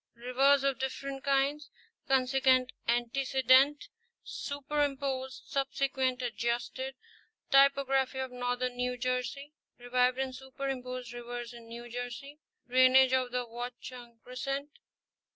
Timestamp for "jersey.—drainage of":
11.87-13.31